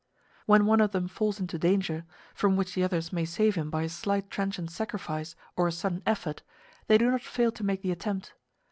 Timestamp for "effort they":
6.07-6.97